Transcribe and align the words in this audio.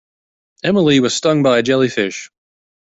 Emily 0.63 0.99
was 0.99 1.13
stung 1.15 1.43
by 1.43 1.59
a 1.59 1.61
jellyfish. 1.61 2.31